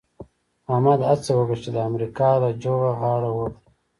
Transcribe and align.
احمد 0.71 0.99
هڅه 1.09 1.31
وکړه 1.35 1.57
چې 1.63 1.69
د 1.73 1.77
امریکا 1.89 2.29
له 2.41 2.49
جغه 2.63 2.89
غاړه 3.01 3.29
وغړوي. 3.33 3.59